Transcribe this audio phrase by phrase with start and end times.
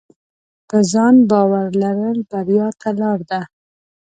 [0.67, 3.41] په ځان باور لرل بریا ته لار ده.